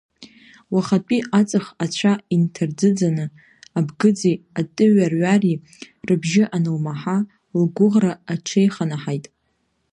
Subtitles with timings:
[0.73, 3.25] Уахатәи аҵых ацәа инҭарӡыӡаны,
[3.77, 5.61] абгыӡи атыҩарҩари
[6.07, 7.17] рыбжьы анылмаҳа,
[7.61, 9.25] лгәыӷра аҽеиханаҳаит.